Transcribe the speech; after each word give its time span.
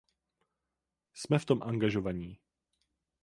Jsme 1.13 1.39
v 1.39 1.45
tom 1.45 1.63
angažovaní. 1.63 2.39